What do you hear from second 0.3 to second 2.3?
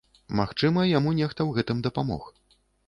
Магчыма, яму нехта ў гэтым дапамог.